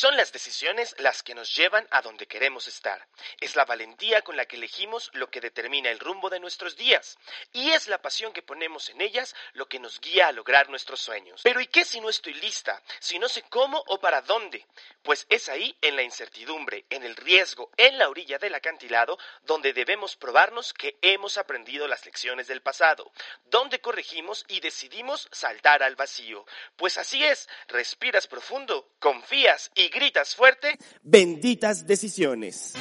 [0.00, 3.06] Son las decisiones las que nos llevan a donde queremos estar.
[3.38, 7.18] Es la valentía con la que elegimos lo que determina el rumbo de nuestros días.
[7.52, 11.02] Y es la pasión que ponemos en ellas lo que nos guía a lograr nuestros
[11.02, 11.42] sueños.
[11.44, 12.82] Pero ¿y qué si no estoy lista?
[12.98, 14.66] Si no sé cómo o para dónde?
[15.02, 19.74] Pues es ahí, en la incertidumbre, en el riesgo, en la orilla del acantilado, donde
[19.74, 23.12] debemos probarnos que hemos aprendido las lecciones del pasado,
[23.44, 26.46] donde corregimos y decidimos saltar al vacío.
[26.76, 32.74] Pues así es, respiras profundo, confías y gritas fuerte, benditas decisiones.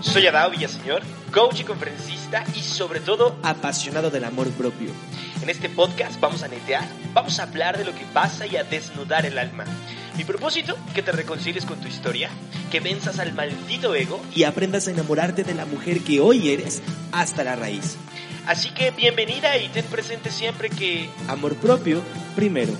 [0.00, 4.90] Soy Adao Villaseñor, coach y conferencista y sobre todo apasionado del amor propio.
[5.42, 8.64] En este podcast vamos a netear, vamos a hablar de lo que pasa y a
[8.64, 9.64] desnudar el alma.
[10.16, 12.30] Mi propósito, que te reconcilies con tu historia,
[12.70, 16.82] que venzas al maldito ego y aprendas a enamorarte de la mujer que hoy eres
[17.12, 17.96] hasta la raíz.
[18.46, 22.00] Así que bienvenida y ten presente siempre que amor propio
[22.34, 22.72] primero.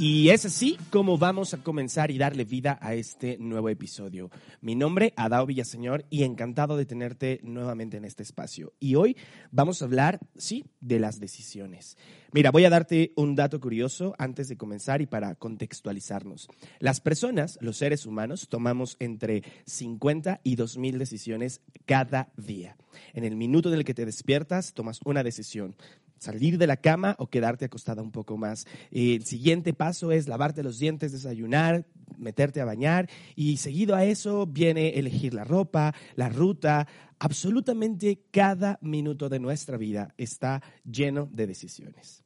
[0.00, 4.30] Y es así como vamos a comenzar y darle vida a este nuevo episodio.
[4.60, 8.72] Mi nombre, Adao Villaseñor, y encantado de tenerte nuevamente en este espacio.
[8.78, 9.16] Y hoy
[9.50, 11.96] vamos a hablar, sí, de las decisiones.
[12.30, 16.48] Mira, voy a darte un dato curioso antes de comenzar y para contextualizarnos.
[16.78, 22.76] Las personas, los seres humanos, tomamos entre 50 y 2.000 decisiones cada día.
[23.14, 25.74] En el minuto en el que te despiertas, tomas una decisión
[26.18, 28.66] salir de la cama o quedarte acostada un poco más.
[28.90, 34.46] El siguiente paso es lavarte los dientes, desayunar, meterte a bañar y seguido a eso
[34.46, 36.86] viene elegir la ropa, la ruta.
[37.18, 42.24] Absolutamente cada minuto de nuestra vida está lleno de decisiones.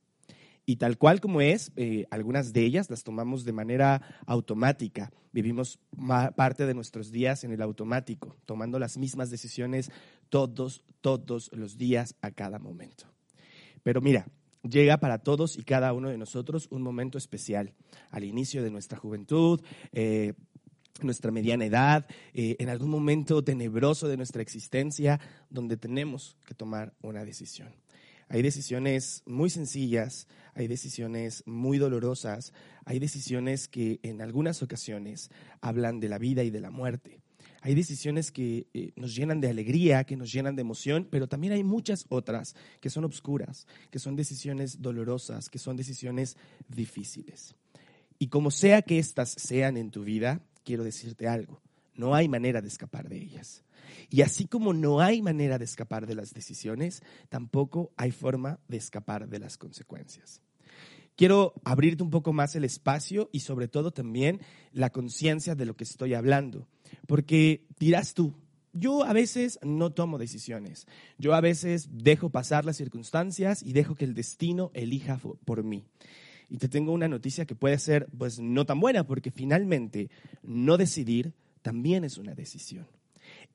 [0.65, 5.13] Y tal cual como es, eh, algunas de ellas las tomamos de manera automática.
[5.33, 5.81] Vivimos
[6.37, 9.91] parte de nuestros días en el automático, tomando las mismas decisiones
[10.29, 13.12] todos, todos los días a cada momento.
[13.83, 14.27] Pero mira,
[14.63, 17.75] llega para todos y cada uno de nosotros un momento especial,
[18.11, 19.61] al inicio de nuestra juventud,
[19.93, 20.35] eh,
[21.01, 26.95] nuestra mediana edad, eh, en algún momento tenebroso de nuestra existencia, donde tenemos que tomar
[27.03, 27.75] una decisión.
[28.29, 32.53] Hay decisiones muy sencillas, hay decisiones muy dolorosas,
[32.85, 37.22] hay decisiones que en algunas ocasiones hablan de la vida y de la muerte.
[37.63, 41.53] Hay decisiones que eh, nos llenan de alegría, que nos llenan de emoción, pero también
[41.53, 46.37] hay muchas otras que son obscuras, que son decisiones dolorosas, que son decisiones
[46.69, 47.55] difíciles.
[48.19, 51.61] Y como sea que éstas sean en tu vida, quiero decirte algo,
[51.95, 53.63] no hay manera de escapar de ellas.
[54.11, 58.77] Y así como no hay manera de escapar de las decisiones, tampoco hay forma de
[58.77, 60.41] escapar de las consecuencias.
[61.17, 64.41] Quiero abrirte un poco más el espacio y sobre todo también
[64.73, 66.67] la conciencia de lo que estoy hablando.
[67.07, 68.35] Porque dirás tú,
[68.73, 70.87] yo a veces no tomo decisiones.
[71.19, 75.85] Yo a veces dejo pasar las circunstancias y dejo que el destino elija por mí.
[76.49, 80.11] Y te tengo una noticia que puede ser pues no tan buena porque finalmente
[80.43, 82.87] no decidir también es una decisión.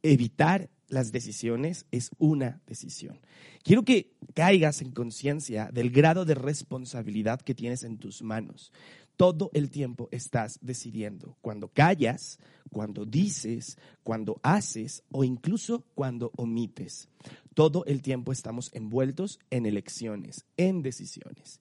[0.03, 3.19] Evitar las decisiones es una decisión.
[3.63, 8.71] Quiero que caigas en conciencia del grado de responsabilidad que tienes en tus manos
[9.17, 11.35] todo el tiempo estás decidiendo.
[11.41, 12.39] Cuando callas,
[12.71, 17.09] cuando dices, cuando haces o incluso cuando omites.
[17.55, 21.59] Todo el tiempo estamos envueltos en elecciones, en decisiones.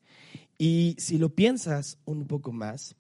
[0.58, 2.94] Y si lo piensas un poco más,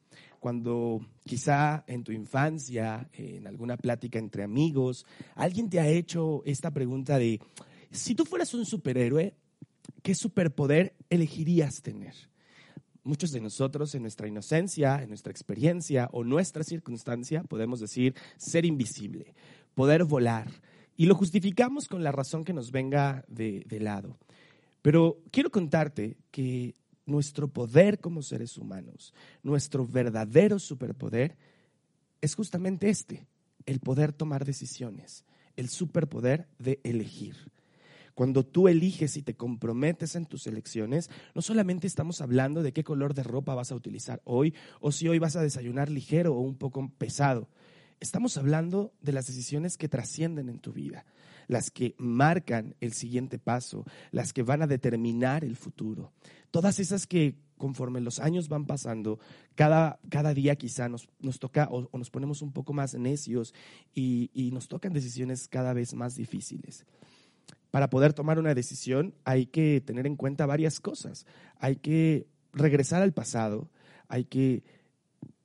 [0.46, 6.70] cuando quizá en tu infancia, en alguna plática entre amigos, alguien te ha hecho esta
[6.70, 7.40] pregunta de,
[7.90, 9.34] si tú fueras un superhéroe,
[10.04, 12.14] ¿qué superpoder elegirías tener?
[13.02, 18.64] Muchos de nosotros en nuestra inocencia, en nuestra experiencia o nuestra circunstancia podemos decir ser
[18.64, 19.34] invisible,
[19.74, 20.46] poder volar.
[20.96, 24.16] Y lo justificamos con la razón que nos venga de, de lado.
[24.80, 26.76] Pero quiero contarte que
[27.06, 31.36] nuestro poder como seres humanos, nuestro verdadero superpoder,
[32.20, 33.26] es justamente este,
[33.64, 35.24] el poder tomar decisiones,
[35.56, 37.36] el superpoder de elegir.
[38.14, 42.82] Cuando tú eliges y te comprometes en tus elecciones, no solamente estamos hablando de qué
[42.82, 46.40] color de ropa vas a utilizar hoy o si hoy vas a desayunar ligero o
[46.40, 47.46] un poco pesado.
[48.00, 51.06] Estamos hablando de las decisiones que trascienden en tu vida,
[51.48, 56.12] las que marcan el siguiente paso, las que van a determinar el futuro.
[56.50, 59.18] Todas esas que conforme los años van pasando,
[59.54, 63.54] cada, cada día quizá nos, nos toca o, nos ponemos un poco más necios
[63.94, 66.84] y, y nos tocan decisiones cada vez más difíciles
[67.70, 71.26] para poder tomar una decisión hay que tener en cuenta varias cosas.
[71.58, 73.70] Hay que regresar al pasado,
[74.08, 74.64] hay que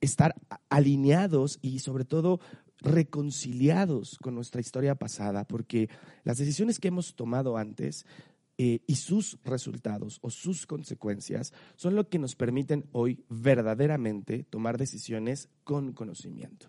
[0.02, 0.34] estar
[0.68, 2.40] alineados y sobre todo
[2.80, 5.88] reconciliados con nuestra historia pasada, porque
[6.24, 8.04] las decisiones que hemos tomado antes
[8.58, 14.76] eh, y sus resultados o sus consecuencias son lo que nos permiten hoy verdaderamente tomar
[14.76, 16.68] decisiones con conocimiento.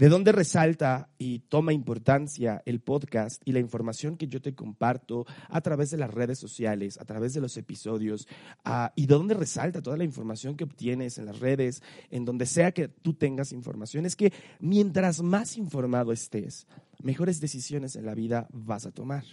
[0.00, 5.26] ¿De dónde resalta y toma importancia el podcast y la información que yo te comparto
[5.50, 8.26] a través de las redes sociales, a través de los episodios?
[8.64, 12.46] Ah, ¿Y de dónde resalta toda la información que obtienes en las redes, en donde
[12.46, 14.06] sea que tú tengas información?
[14.06, 16.66] Es que mientras más informado estés,
[17.02, 19.24] mejores decisiones en la vida vas a tomar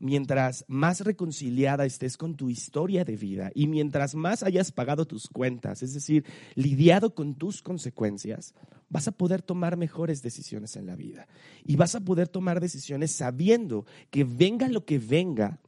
[0.00, 5.28] mientras más reconciliada estés con tu historia de vida y mientras más hayas pagado tus
[5.28, 6.24] cuentas, es decir,
[6.54, 8.54] lidiado con tus consecuencias,
[8.88, 11.28] vas a poder tomar mejores decisiones en la vida.
[11.64, 15.60] Y vas a poder tomar decisiones sabiendo que venga lo que venga,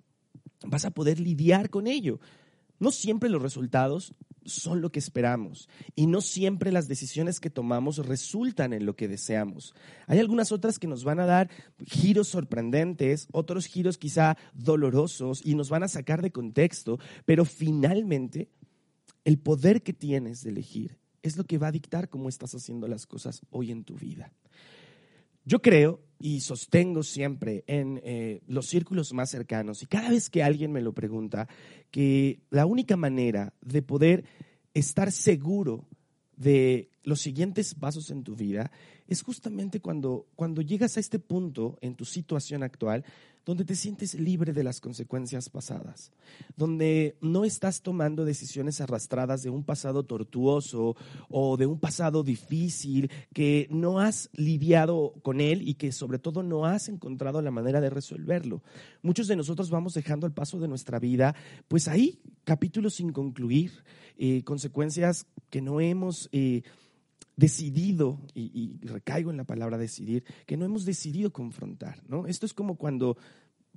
[0.65, 2.19] vas a poder lidiar con ello.
[2.81, 4.15] No siempre los resultados
[4.45, 9.09] son lo que esperamos y no siempre las decisiones que tomamos resultan en lo que
[9.09, 9.75] deseamos.
[10.07, 11.51] Hay algunas otras que nos van a dar
[11.87, 18.49] giros sorprendentes, otros giros quizá dolorosos y nos van a sacar de contexto, pero finalmente
[19.25, 22.89] el poder que tienes de elegir es lo que va a dictar cómo estás haciendo
[22.89, 24.33] las cosas hoy en tu vida.
[25.45, 29.83] Yo creo y sostengo siempre en eh, los círculos más cercanos.
[29.83, 31.49] Y cada vez que alguien me lo pregunta,
[31.91, 34.25] que la única manera de poder
[34.73, 35.85] estar seguro
[36.37, 38.71] de los siguientes pasos en tu vida
[39.13, 43.05] es justamente cuando, cuando llegas a este punto en tu situación actual
[43.45, 46.13] donde te sientes libre de las consecuencias pasadas,
[46.57, 50.97] donde no estás tomando decisiones arrastradas de un pasado tortuoso
[51.29, 56.43] o de un pasado difícil que no has lidiado con él y que sobre todo
[56.43, 58.63] no has encontrado la manera de resolverlo.
[59.03, 61.35] Muchos de nosotros vamos dejando el paso de nuestra vida,
[61.67, 63.73] pues ahí capítulos sin concluir,
[64.19, 66.29] eh, consecuencias que no hemos...
[66.33, 66.63] Eh,
[67.43, 72.29] decidido, y, recaigo en la palabra decidir, que no hemos decidido confrontar, ¿no?
[72.29, 73.17] Esto es como cuando,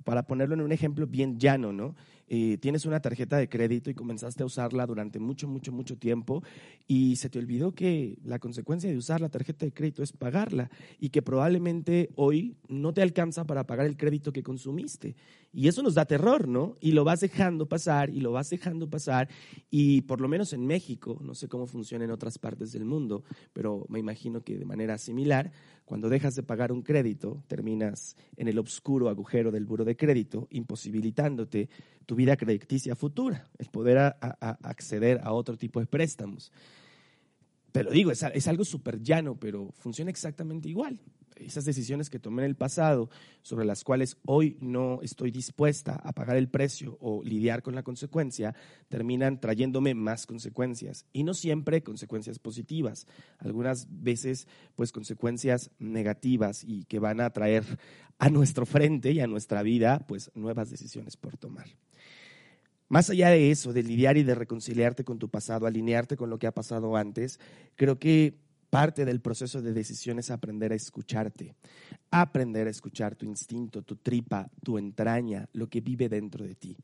[0.04, 1.96] para ponerlo en un ejemplo bien llano, ¿no?
[2.28, 6.42] Eh, tienes una tarjeta de crédito y comenzaste a usarla durante mucho, mucho, mucho tiempo
[6.88, 10.68] y se te olvidó que la consecuencia de usar la tarjeta de crédito es pagarla
[10.98, 15.14] y que probablemente hoy no te alcanza para pagar el crédito que consumiste.
[15.52, 16.76] Y eso nos da terror, ¿no?
[16.80, 19.28] Y lo vas dejando pasar y lo vas dejando pasar
[19.70, 23.22] y por lo menos en México, no sé cómo funciona en otras partes del mundo,
[23.52, 25.52] pero me imagino que de manera similar,
[25.84, 30.48] cuando dejas de pagar un crédito, terminas en el oscuro agujero del buro de crédito,
[30.50, 31.68] imposibilitándote
[32.06, 36.50] tu vida crediticia futura, el poder acceder a otro tipo de préstamos.
[37.72, 40.98] Te lo digo, es, es algo súper llano, pero funciona exactamente igual.
[41.36, 43.10] Esas decisiones que tomé en el pasado,
[43.42, 47.82] sobre las cuales hoy no estoy dispuesta a pagar el precio o lidiar con la
[47.82, 48.54] consecuencia,
[48.88, 51.04] terminan trayéndome más consecuencias.
[51.12, 53.06] Y no siempre consecuencias positivas.
[53.38, 57.64] Algunas veces, pues, consecuencias negativas y que van a traer
[58.18, 61.66] a nuestro frente y a nuestra vida, pues, nuevas decisiones por tomar.
[62.88, 66.38] Más allá de eso, de lidiar y de reconciliarte con tu pasado, alinearte con lo
[66.38, 67.40] que ha pasado antes,
[67.74, 68.38] creo que
[68.76, 71.54] parte del proceso de decisión es aprender a escucharte,
[72.10, 76.76] aprender a escuchar tu instinto, tu tripa, tu entraña, lo que vive dentro de ti.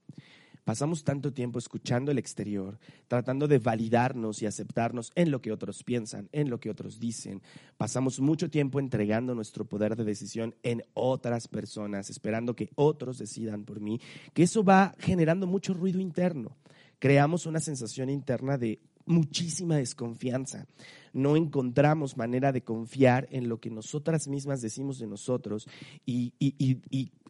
[0.65, 2.79] Pasamos tanto tiempo escuchando el exterior,
[3.09, 7.43] tratando de validarnos y aceptarnos en lo que otros piensan, en lo que otros dicen.
[7.77, 13.67] Pasamos mucho tiempo entregando nuestro poder de decisión en otras personas, esperando que otros decidan
[13.67, 14.01] por mí,
[14.33, 16.57] que eso va generando mucho ruido interno.
[16.99, 20.67] Creamos una sensación interna de muchísima desconfianza.
[21.13, 25.69] No encontramos manera de confiar en lo que nosotras mismas decimos de nosotros
[26.07, 26.33] y,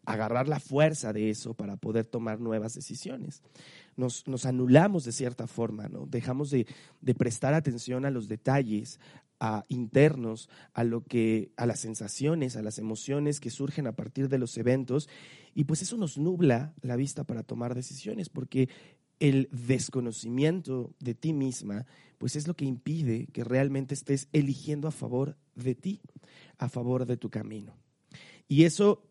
[0.04, 3.40] agarrar la fuerza de eso para poder tomar nuevas decisiones.
[3.96, 6.06] Nos, anulamos de cierta forma, ¿no?
[6.06, 6.66] Dejamos de,
[7.16, 8.98] prestar atención a los detalles
[9.68, 14.38] internos, a lo que, a las sensaciones, a las emociones que surgen a partir de
[14.38, 15.08] los eventos,
[15.54, 18.68] y pues eso nos nubla la vista para tomar decisiones, porque
[19.20, 21.86] el desconocimiento de ti misma,
[22.18, 26.00] pues es lo que impide que realmente estés eligiendo a favor de ti,
[26.58, 27.74] a favor de tu camino.
[28.48, 29.02] Y eso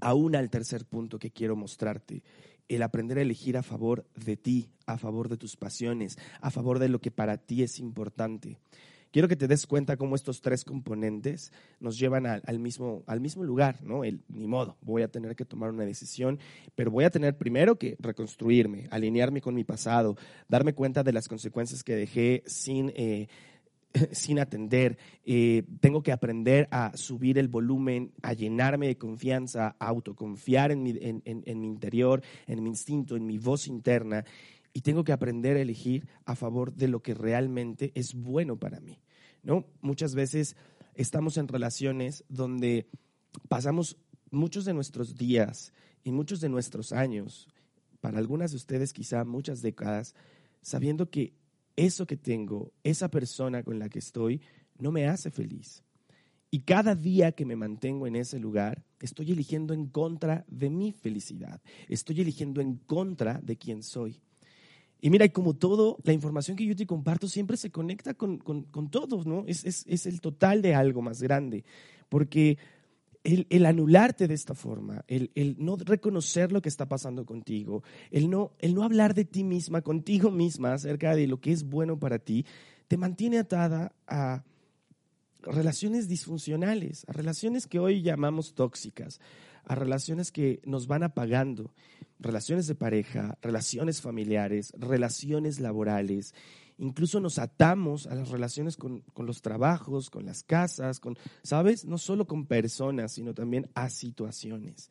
[0.00, 2.22] aún al tercer punto que quiero mostrarte,
[2.68, 6.78] el aprender a elegir a favor de ti, a favor de tus pasiones, a favor
[6.78, 8.58] de lo que para ti es importante.
[9.12, 13.44] Quiero que te des cuenta cómo estos tres componentes nos llevan al, mismo, al mismo
[13.44, 14.04] lugar, ¿no?
[14.04, 16.38] El, ni modo, voy a tener que tomar una decisión,
[16.74, 20.16] pero voy a tener primero que reconstruirme, alinearme con mi pasado,
[20.48, 22.90] darme cuenta de las consecuencias que dejé sin...
[22.96, 23.28] Eh,
[24.40, 30.72] atender, eh, tengo que aprender a subir el volumen, a llenarme de confianza, a autoconfiar
[30.72, 30.92] en mi
[31.66, 34.24] interior, en mi instinto, en mi voz interna
[34.72, 38.80] y tengo que aprender a elegir a favor de lo que realmente es bueno para
[38.80, 39.00] mí.
[39.42, 39.66] ¿no?
[39.80, 40.56] Muchas veces
[40.94, 42.88] estamos en relaciones donde
[43.48, 43.96] pasamos
[44.30, 45.72] muchos de nuestros días
[46.04, 47.48] y muchos de nuestros años
[48.00, 50.14] para algunas de ustedes quizá muchas décadas,
[50.60, 51.34] sabiendo que
[51.76, 54.40] eso que tengo, esa persona con la que estoy,
[54.78, 55.84] no me hace feliz.
[56.50, 60.92] Y cada día que me mantengo en ese lugar, estoy eligiendo en contra de mi
[60.92, 61.62] felicidad.
[61.88, 64.20] Estoy eligiendo en contra de quién soy.
[65.04, 68.88] Y mira, como todo, la información que yo te comparto siempre se conecta con, con,
[68.88, 69.42] todos, ¿no?
[69.48, 71.64] Es, es, es, el total de algo más grande.
[72.08, 72.56] Porque
[73.24, 77.82] el, el anularte de esta forma, el, el, no reconocer lo que está pasando contigo,
[78.12, 81.64] el no, el no hablar de ti misma, contigo misma, acerca de lo que es
[81.64, 82.46] bueno para ti,
[82.86, 84.44] te mantiene atada a
[85.42, 89.20] relaciones disfuncionales, a relaciones que hoy llamamos tóxicas,
[89.64, 91.72] a relaciones que nos van apagando,
[92.18, 96.34] relaciones de pareja, relaciones familiares, relaciones laborales.
[96.78, 101.84] Incluso nos atamos a las relaciones con, los trabajos, con las casas, con, ¿sabes?
[101.84, 104.90] No solo con personas, sino también a situaciones.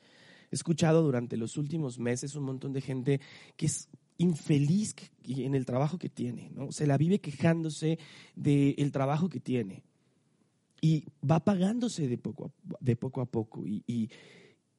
[0.51, 3.21] He escuchado durante los últimos meses un montón de gente
[3.57, 6.71] que es infeliz en el trabajo que tiene, ¿no?
[6.71, 7.97] Se la vive quejándose
[8.35, 9.83] del trabajo que tiene
[10.81, 13.65] y va pagándose de poco a, de poco, a poco.
[13.67, 14.09] Y, y,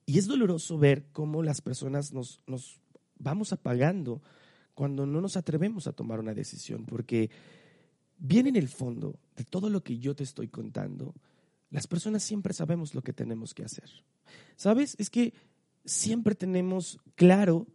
[0.07, 2.81] es doloroso ver cómo las personas nos, nos
[3.19, 4.23] vamos apagando
[4.75, 7.31] cuando no nos atrevemos a tomar una decisión, porque
[8.19, 11.15] bien en el fondo de todo lo que yo te estoy contando,
[11.71, 13.91] las personas siempre sabemos lo que tenemos que hacer.
[14.57, 14.95] ¿Sabes?
[14.99, 15.35] Es que
[15.85, 17.67] siempre tenemos claro,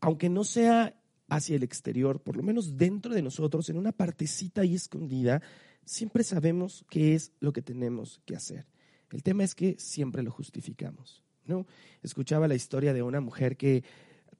[0.00, 0.96] aunque no sea
[1.28, 5.42] hacia el exterior, por lo menos dentro de nosotros, en una partecita ahí escondida,
[5.84, 8.66] siempre sabemos qué es lo que tenemos que hacer.
[9.10, 11.24] El tema es que siempre lo justificamos.
[11.46, 11.66] ¿No?
[12.02, 13.84] Escuchaba la historia de una mujer que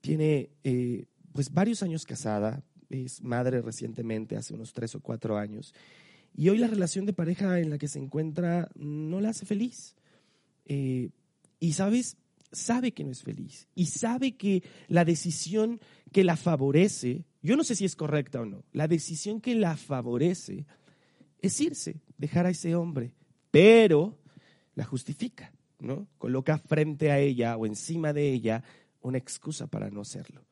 [0.01, 5.75] tiene eh, pues varios años casada, es madre recientemente, hace unos tres o cuatro años,
[6.35, 9.97] y hoy la relación de pareja en la que se encuentra no la hace feliz.
[10.67, 11.11] Eh,
[11.59, 12.17] y sabes,
[12.53, 15.81] sabe que no es feliz y sabe que la decisión
[16.13, 19.77] que la favorece, yo no sé si es correcta o no, la decisión que la
[19.77, 20.67] favorece
[21.41, 23.15] es irse, dejar a ese hombre,
[23.51, 24.19] pero
[24.75, 25.53] la justifica,
[26.19, 28.63] Coloca frente a ella o encima de ella
[29.01, 30.45] una excusa para no hacerlo.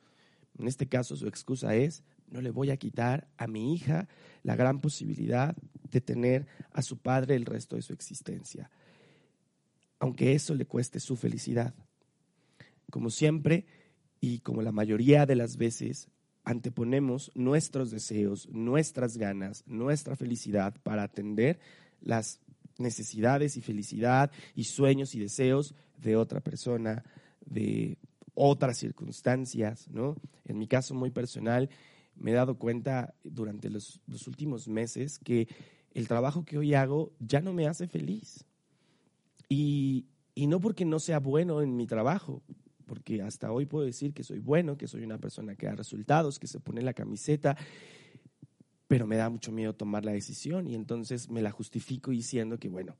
[0.58, 4.08] En este caso su excusa es, no le voy a quitar a mi hija
[4.42, 5.56] la gran posibilidad
[5.90, 8.70] de tener a su padre el resto de su existencia,
[9.98, 11.74] aunque eso le cueste su felicidad.
[12.90, 13.66] Como siempre,
[14.20, 16.08] y como la mayoría de las veces,
[16.44, 21.60] anteponemos nuestros deseos, nuestras ganas, nuestra felicidad para atender
[22.00, 22.40] las
[22.78, 27.04] necesidades y felicidad y sueños y deseos de otra persona,
[27.44, 27.98] de
[28.34, 30.16] otras circunstancias, ¿no?
[30.44, 31.68] En mi caso muy personal,
[32.14, 35.48] me he dado cuenta durante los, últimos meses que
[35.92, 38.44] el trabajo que hoy hago ya no me hace feliz.
[39.48, 42.42] Y, y no porque no sea bueno en mi trabajo,
[42.86, 46.38] porque hasta hoy puedo decir que soy bueno, que soy una persona que da resultados,
[46.38, 47.56] que se pone la camiseta,
[48.88, 52.68] pero me da mucho miedo tomar la decisión y entonces me la justifico diciendo que,
[52.68, 52.96] bueno,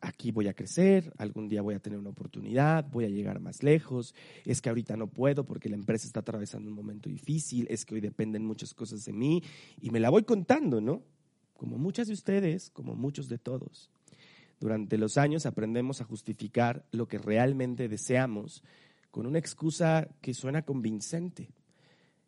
[0.00, 3.62] aquí voy a crecer, algún día voy a tener una oportunidad, voy a llegar más
[3.62, 4.14] lejos,
[4.44, 7.94] es que ahorita no puedo porque la empresa está atravesando un momento difícil, es que
[7.94, 9.42] hoy dependen muchas cosas de mí
[9.80, 11.02] y me la voy contando, ¿no?
[11.56, 13.90] Como muchas de ustedes, como muchos de todos.
[14.60, 18.62] Durante los años aprendemos a justificar lo que realmente deseamos
[19.10, 21.50] con una excusa que suena convincente.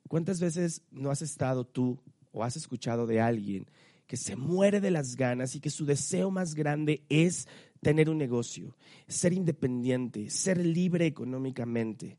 [0.08, 1.98] ¿Cuántas veces no has estado tú
[2.34, 3.66] o has escuchado de alguien
[4.06, 7.48] que se muere de las ganas y que su deseo más grande es
[7.80, 8.76] tener un negocio,
[9.08, 12.18] ser independiente, ser libre económicamente?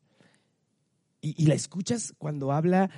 [1.21, 2.89] Y, y la escuchas cuando habla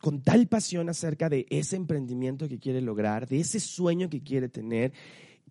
[0.00, 4.48] con tal pasión acerca de ese emprendimiento que quiere lograr, de ese sueño que quiere
[4.48, 4.92] tener,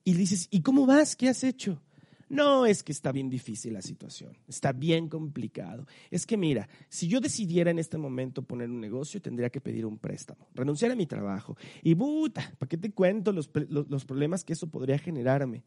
[0.03, 1.15] y dices, ¿y cómo vas?
[1.15, 1.81] ¿Qué has hecho?
[2.29, 5.85] No es que está bien difícil la situación, está bien complicado.
[6.09, 9.85] Es que mira, si yo decidiera en este momento poner un negocio, tendría que pedir
[9.85, 11.57] un préstamo, renunciar a mi trabajo.
[11.83, 15.63] Y puta, ¿para qué te cuento los, los problemas que eso podría generarme?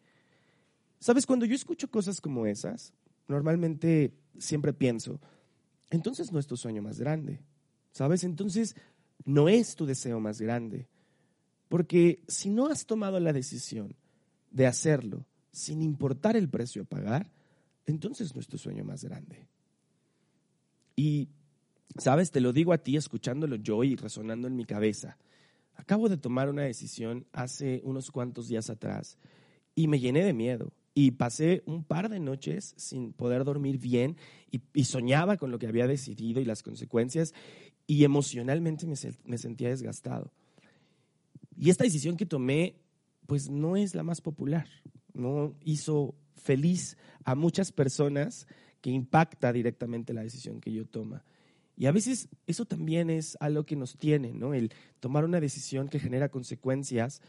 [0.99, 2.93] Sabes, cuando yo escucho cosas como esas,
[3.29, 5.21] normalmente siempre pienso,
[5.91, 7.41] entonces no es tu sueño más grande.
[7.97, 8.25] ¿Sabes?
[8.25, 8.77] Entonces
[9.25, 10.87] no es tu deseo más grande.
[11.69, 13.97] Porque si no has tomado la decisión
[14.51, 15.25] de hacerlo,
[15.57, 17.31] sin importar el precio a pagar,
[17.87, 19.49] entonces no es tu sueño más grande.
[20.95, 21.29] Y,
[21.97, 25.17] sabes, te lo digo a ti escuchándolo yo y resonando en mi cabeza.
[25.75, 29.19] Acabo de tomar una decisión hace unos cuantos días atrás
[29.75, 30.73] y me llené de miedo.
[30.95, 34.17] Y pasé un par de noches sin poder dormir bien
[34.51, 37.33] y, soñaba con lo que había decidido y las consecuencias
[37.87, 38.95] y emocionalmente me,
[39.25, 40.33] me sentía desgastado.
[41.57, 42.77] Y esta decisión que tomé,
[43.27, 44.69] pues no es la más popular
[45.17, 48.47] no hizo feliz a muchas personas
[48.81, 51.25] que impacta directamente la decisión que yo toma.
[51.77, 54.55] Y a veces eso también es algo que nos tiene, ¿no?
[54.55, 57.21] El tomar una decisión que genera consecuencias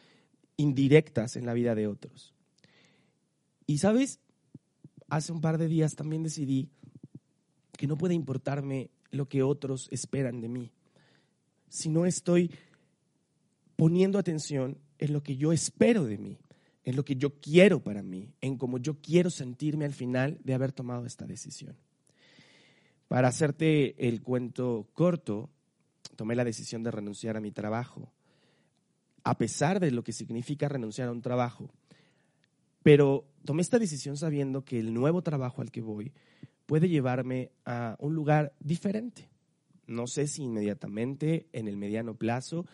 [0.56, 2.34] indirectas en la vida de otros.
[3.66, 4.20] Y sabes,
[5.10, 6.70] hace un par de días también decidí
[7.78, 10.72] que no puede importarme lo que otros esperan de mí,
[11.70, 12.52] si no estoy
[13.76, 16.40] poniendo atención en lo que yo espero de mí,
[16.88, 20.54] en lo que yo quiero para mí, en cómo yo quiero sentirme al final de
[20.54, 21.76] haber tomado esta decisión.
[23.10, 25.50] Para hacerte el cuento corto,
[26.16, 28.14] tomé la decisión de renunciar a mi trabajo,
[29.26, 31.70] a pesar de lo que significa renunciar a un trabajo.
[32.84, 36.14] Pero tomé esta decisión sabiendo que el nuevo trabajo al que voy
[36.68, 39.28] puede llevarme a un lugar diferente.
[39.88, 42.66] No sé si inmediatamente, en el mediano plazo,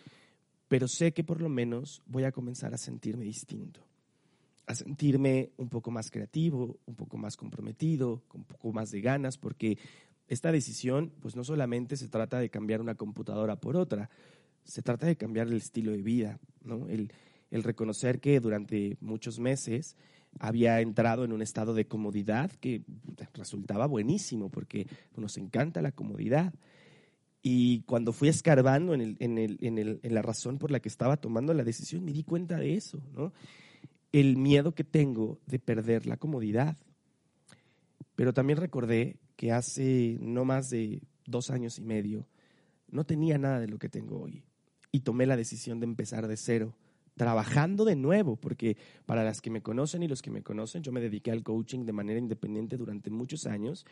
[0.68, 3.84] pero sé que por lo menos voy a comenzar a sentirme distinto,
[4.66, 9.00] a sentirme un poco más creativo, un poco más comprometido, con un poco más de
[9.00, 9.78] ganas, porque
[10.28, 14.10] esta decisión, pues no solamente se trata de cambiar una computadora por otra,
[14.64, 16.88] se trata de cambiar el estilo de vida, ¿no?
[16.88, 17.12] El,
[17.50, 19.96] el reconocer que durante muchos meses
[20.40, 22.82] había entrado en un estado de comodidad que
[23.34, 26.52] resultaba buenísimo porque nos encanta la comodidad.
[27.42, 30.88] Y cuando fui escarbando en, el, en, el, en, en, la razón por la que
[30.88, 33.32] estaba tomando la decisión, me di cuenta de eso, ¿no?
[34.14, 36.76] El miedo que tengo de perder la comodidad.
[38.14, 42.28] Pero también recordé que hace no más de dos años y medio
[42.86, 44.44] no tenía nada de lo que tengo hoy.
[44.92, 46.76] Y tomé la decisión de empezar de cero,
[47.16, 50.92] trabajando de nuevo, porque para las que me conocen y los que me conocen, yo
[50.92, 53.84] me dediqué al coaching de manera independiente durante muchos años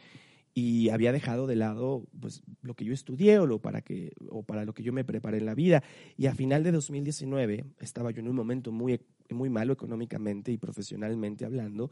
[0.55, 4.43] y había dejado de lado pues, lo que yo estudié o, lo para que, o
[4.43, 5.83] para lo que yo me preparé en la vida.
[6.17, 10.59] Y a final de 2019 estaba yo en un momento muy, muy malo económicamente y
[10.59, 11.91] profesionalmente hablando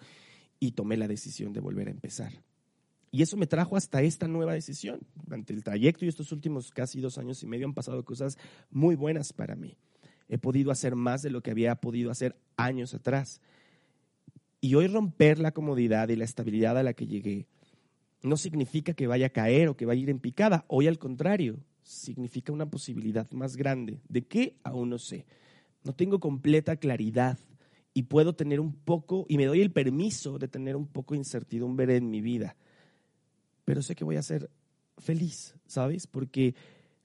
[0.59, 2.33] y tomé la decisión de volver a empezar.
[3.12, 5.00] Y eso me trajo hasta esta nueva decisión.
[5.14, 8.38] Durante el trayecto y estos últimos casi dos años y medio han pasado cosas
[8.71, 9.76] muy buenas para mí.
[10.29, 13.40] He podido hacer más de lo que había podido hacer años atrás.
[14.61, 17.49] Y hoy romper la comodidad y la estabilidad a la que llegué
[18.23, 20.65] no significa que vaya a caer o que vaya a ir en picada.
[20.69, 24.00] Hoy al contrario, significa una posibilidad más grande.
[24.09, 24.56] ¿De qué?
[24.63, 25.26] Aún no sé.
[25.85, 27.39] No tengo completa claridad
[27.95, 31.19] y puedo tener un poco, y me doy el permiso de tener un poco de
[31.19, 32.56] incertidumbre en mi vida
[33.71, 34.50] pero sé que voy a ser
[34.99, 36.09] feliz, ¿sabes?
[36.09, 36.56] Porque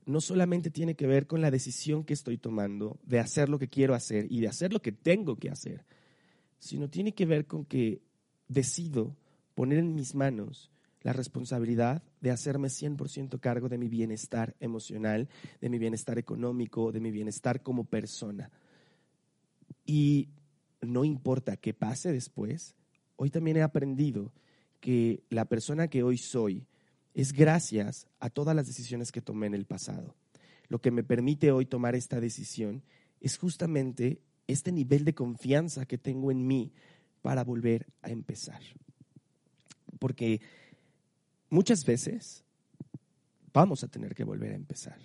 [0.07, 3.67] no solamente tiene que ver con la decisión que estoy tomando de hacer lo que
[3.67, 5.85] quiero hacer y de hacer lo que tengo que hacer,
[6.57, 8.01] sino tiene que ver con que
[8.47, 9.15] decido
[9.53, 10.71] poner en mis manos
[11.05, 15.29] la responsabilidad de hacerme 100% cargo de mi bienestar emocional,
[15.61, 18.49] de mi bienestar económico, de mi bienestar como persona.
[19.85, 20.29] Y
[20.81, 22.73] no importa qué pase después,
[23.17, 24.33] hoy también he aprendido
[24.79, 26.65] que la persona que hoy soy
[27.13, 30.15] es gracias a todas las decisiones que tomé en el pasado.
[30.69, 32.81] Lo que me permite hoy tomar esta decisión
[33.21, 36.73] es justamente este nivel de confianza que tengo en mí
[37.21, 38.61] para volver a empezar.
[39.99, 40.41] Porque
[41.49, 42.43] muchas veces
[43.53, 44.97] vamos a tener que volver a empezar.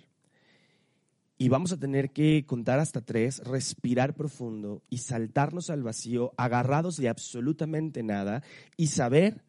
[1.37, 6.97] Y vamos a tener que contar hasta tres, respirar profundo y saltarnos al vacío, agarrados
[6.97, 8.43] de absolutamente nada
[8.77, 9.43] y saber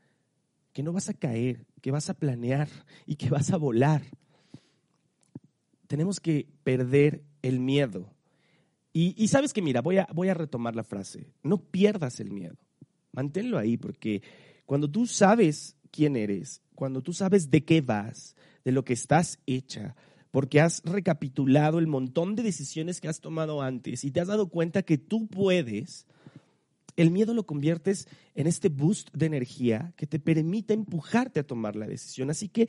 [0.72, 2.68] que no vas a caer, que vas a planear
[3.05, 4.02] y que vas a volar.
[5.87, 8.09] Tenemos que perder el miedo.
[8.94, 12.57] Y, sabes que, mira, voy a, voy a retomar la frase, no pierdas el miedo,
[13.12, 14.22] manténlo ahí, porque
[14.66, 19.38] cuando tú sabes quién eres, cuando tú sabes de qué vas, de lo que estás
[19.46, 19.94] hecha,
[20.33, 24.48] porque has recapitulado el montón de decisiones que has tomado antes y te has dado
[24.48, 26.07] cuenta que tú puedes,
[26.96, 31.76] el miedo lo conviertes en este boost de energía que te permite empujarte a tomar
[31.76, 32.31] la decisión.
[32.31, 32.68] Así que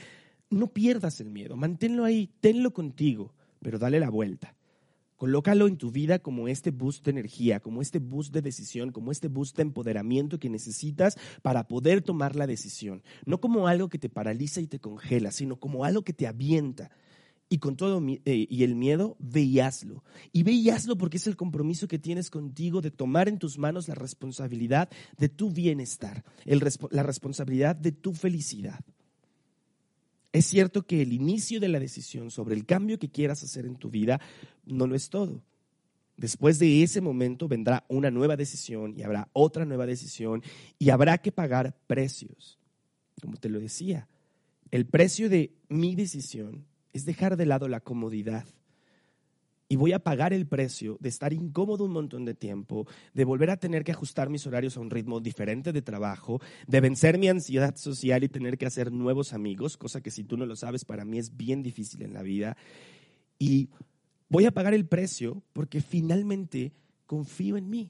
[0.49, 4.55] no pierdas el miedo, manténlo ahí, tenlo contigo, pero dale la vuelta.
[5.17, 9.11] Colócalo en tu vida como este boost de energía, como este boost de decisión, como
[9.11, 13.03] este boost de empoderamiento que necesitas para poder tomar la decisión.
[13.25, 16.91] No como algo que te paraliza y te congela, sino como algo que te avienta,
[17.53, 20.03] y con todo eh, y el miedo, ve y hazlo.
[20.97, 25.29] Porque es el compromiso que tienes contigo de tomar en tus manos la responsabilidad de
[25.29, 28.79] tu bienestar, la responsabilidad de tu felicidad.
[30.33, 33.75] Es cierto que el inicio de la decisión sobre el cambio que quieras hacer en
[33.75, 34.19] tu vida
[34.65, 35.43] no lo es todo.
[36.17, 40.41] Después de ese momento vendrá una nueva decisión y habrá otra nueva decisión
[40.79, 42.59] y habrá que pagar precios.
[43.21, 44.07] Como te lo decía,
[44.71, 48.45] el precio de mi decisión es dejar de lado la comodidad
[49.73, 53.49] y voy a pagar el precio de estar incómodo un montón de tiempo, de volver
[53.49, 57.27] a tener que ajustar mis horarios a un ritmo diferente de trabajo, de vencer mi
[57.27, 60.85] ansiedad social y tener que hacer nuevos amigos, cosa que si tú no lo sabes
[60.85, 62.55] para mí es bien difícil en la vida.
[63.39, 63.71] Y
[64.29, 66.71] voy a pagar el precio porque finalmente
[67.07, 67.89] confío en mí.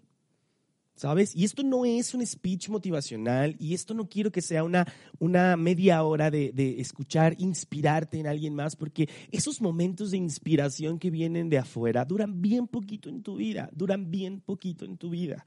[0.96, 1.36] ¿Sabes?
[1.36, 5.58] Y esto no es un speech motivacional y esto no quiero que sea una, una
[5.58, 11.10] media hora de, de, escuchar, inspirarte en alguien más, porque esos momentos de inspiración que
[11.10, 15.44] vienen de afuera duran bien poquito en tu vida, duran bien poquito en tu vida.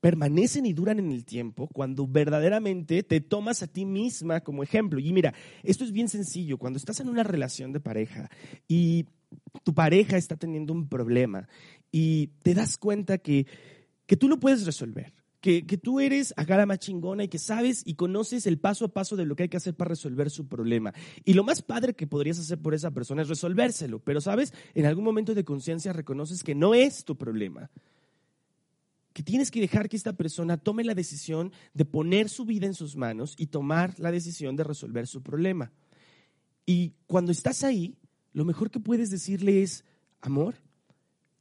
[0.00, 4.98] Permanecen y duran en el tiempo cuando verdaderamente te tomas a ti misma como ejemplo.
[4.98, 6.56] Y mira, esto es bien sencillo.
[6.56, 8.30] Cuando estás en una relación de pareja
[8.66, 9.04] y
[9.62, 11.48] tu pareja está teniendo un problema
[11.92, 13.46] y te das cuenta que,
[14.06, 15.12] que tú lo puedes resolver.
[15.40, 18.84] Que, que, tú eres acá la más chingona y que sabes y conoces el paso
[18.84, 20.92] a paso de lo que hay que hacer para resolver su problema.
[21.24, 24.84] Y lo más padre que podrías hacer por esa persona es resolvérselo, pero sabes, en
[24.84, 27.70] algún momento de conciencia reconoces que no es tu problema.
[29.14, 32.74] Que tienes que dejar que esta persona tome la decisión de poner su vida en
[32.74, 35.72] sus manos y tomar la decisión de resolver su problema.
[36.66, 37.96] Y cuando estás ahí,
[38.32, 39.84] lo mejor que puedes decirle es,
[40.20, 40.56] amor,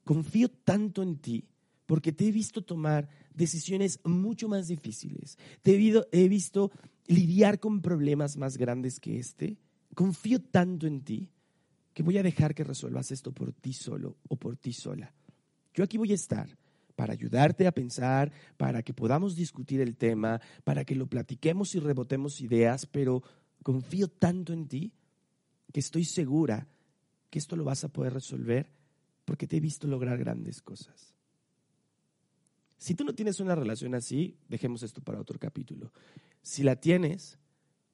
[0.03, 1.45] confío tanto en ti
[1.85, 5.39] porque te he visto tomar decisiones mucho más difíciles.
[5.63, 5.73] Te
[6.11, 6.71] he visto
[7.07, 9.57] lidiar con problemas más grandes que este.
[9.95, 11.29] Confío tanto en ti
[11.93, 15.11] que voy a dejar que resuelvas esto por ti solo o por ti sola.
[15.73, 16.55] Yo aquí voy a estar
[16.95, 21.79] para ayudarte a pensar, para que podamos discutir el tema, para que lo platiquemos y
[21.79, 23.23] rebotemos ideas, pero
[23.63, 24.93] confío tanto en ti
[25.73, 26.67] que estoy segura
[27.29, 28.71] que esto lo vas a poder resolver
[29.25, 31.13] porque te he visto lograr grandes cosas.
[32.77, 35.91] Si tú no tienes una relación así, dejemos esto para otro capítulo.
[36.41, 37.37] Si la tienes,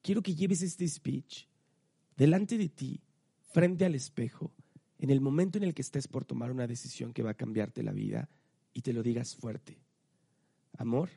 [0.00, 1.46] quiero que lleves este speech
[2.16, 3.00] delante de ti,
[3.50, 4.52] frente al espejo,
[4.98, 7.82] en el momento en el que estés por tomar una decisión que va a cambiarte
[7.82, 8.30] la vida
[8.72, 9.78] y te lo digas fuerte.
[10.78, 11.10] Amor,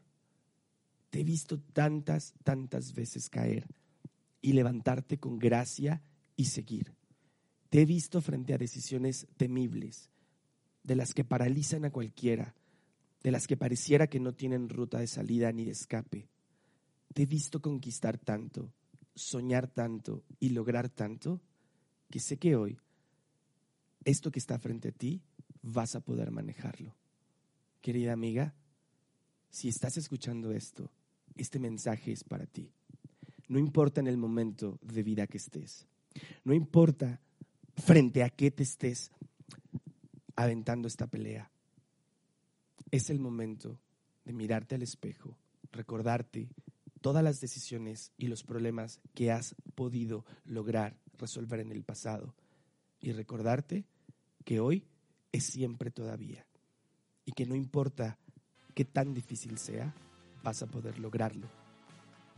[1.09, 3.67] te he visto tantas, tantas veces caer
[4.41, 6.01] y levantarte con gracia
[6.35, 6.98] y seguir.
[7.69, 10.09] Te he visto frente a decisiones temibles,
[10.83, 12.55] de las que paralizan a cualquiera,
[13.21, 16.29] de las que pareciera que no tienen ruta de salida ni de escape.
[17.13, 18.73] Te he visto conquistar tanto,
[19.13, 21.41] soñar tanto y lograr tanto,
[22.09, 22.79] que sé que hoy
[24.05, 25.21] esto que está frente a ti
[25.61, 26.95] vas a poder manejarlo.
[27.81, 28.55] Querida amiga,
[29.49, 30.91] si estás escuchando esto,
[31.35, 32.71] este mensaje es para ti.
[33.47, 35.87] No importa en el momento de vida que estés.
[36.43, 37.19] No importa
[37.79, 39.11] frente a qué te estés
[40.35, 41.51] aventando esta pelea.
[42.91, 43.79] Es el momento
[44.25, 45.37] de mirarte al espejo,
[45.71, 46.49] recordarte
[47.01, 52.35] todas las decisiones y los problemas que has podido lograr resolver en el pasado
[52.99, 53.85] y recordarte
[54.45, 54.85] que hoy
[55.31, 56.45] es siempre todavía
[57.25, 58.17] y que no importa
[58.73, 59.93] qué tan difícil sea,
[60.43, 61.47] vas a poder lograrlo,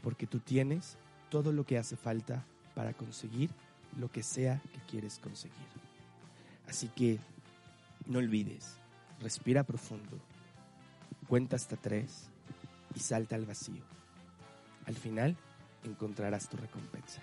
[0.01, 0.97] porque tú tienes
[1.29, 3.51] todo lo que hace falta para conseguir
[3.97, 5.57] lo que sea que quieres conseguir.
[6.67, 7.19] Así que
[8.05, 8.77] no olvides,
[9.19, 10.19] respira profundo,
[11.27, 12.29] cuenta hasta tres
[12.95, 13.83] y salta al vacío.
[14.85, 15.35] Al final
[15.83, 17.21] encontrarás tu recompensa.